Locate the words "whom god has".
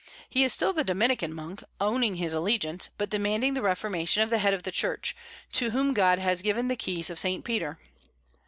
5.69-6.41